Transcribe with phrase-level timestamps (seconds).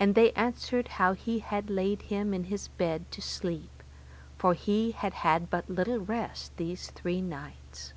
[0.00, 3.70] And they answered how he had laid him in his bed to sleep,
[4.36, 7.92] for he had had but little rest these three nights.